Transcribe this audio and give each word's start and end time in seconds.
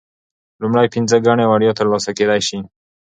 لومړۍ 0.61 0.87
پنځه 0.95 1.17
ګڼې 1.27 1.45
وړیا 1.47 1.71
ترلاسه 1.79 2.11
کیدی 2.17 2.41
شي. 2.47 2.59